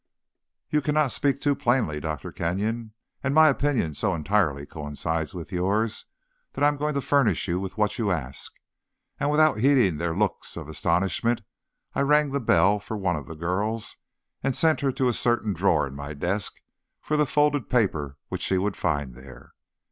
"You 0.71 0.81
cannot 0.81 1.11
speak 1.11 1.39
too 1.41 1.53
plainly, 1.53 1.99
Doctor 1.99 2.31
Kenyon; 2.31 2.93
and 3.23 3.35
my 3.35 3.49
opinion 3.49 3.93
so 3.93 4.15
entirely 4.15 4.65
coincides 4.65 5.35
with 5.35 5.51
yours 5.51 6.05
that 6.53 6.63
I 6.63 6.67
am 6.69 6.75
going 6.75 6.95
to 6.95 7.01
furnish 7.01 7.47
you 7.47 7.59
with 7.59 7.77
what 7.77 7.99
you 7.99 8.09
ask." 8.09 8.51
And 9.19 9.29
without 9.29 9.59
heeding 9.59 9.97
their 9.97 10.15
looks 10.15 10.57
of 10.57 10.67
astonishment, 10.67 11.43
I 11.93 12.01
rang 12.01 12.31
the 12.31 12.39
bell 12.39 12.79
for 12.79 12.97
one 12.97 13.15
of 13.15 13.27
the 13.27 13.35
girls, 13.35 13.97
and 14.41 14.55
sent 14.55 14.81
her 14.81 14.91
to 14.91 15.07
a 15.07 15.13
certain 15.13 15.53
drawer 15.53 15.85
in 15.85 15.93
my 15.93 16.15
desk 16.15 16.61
for 16.99 17.15
the 17.15 17.27
folded 17.27 17.69
paper 17.69 18.17
which 18.29 18.41
she 18.41 18.57
would 18.57 18.75
find 18.75 19.13
there. 19.13 19.53